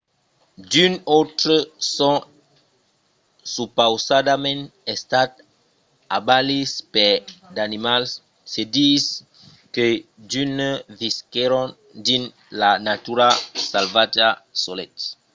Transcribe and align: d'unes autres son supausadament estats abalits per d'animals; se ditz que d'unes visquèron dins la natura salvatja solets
d'unes 0.69 1.03
autres 1.17 1.57
son 1.97 2.15
supausadament 3.53 4.61
estats 4.95 5.41
abalits 6.17 6.73
per 6.93 7.13
d'animals; 7.55 8.09
se 8.51 8.61
ditz 8.75 9.05
que 9.75 9.87
d'unes 10.29 10.81
visquèron 10.99 11.67
dins 12.05 12.31
la 12.61 12.71
natura 12.87 13.27
salvatja 13.71 14.29
solets 14.63 15.03